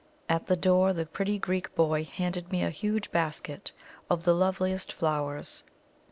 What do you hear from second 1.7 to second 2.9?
boy handed me a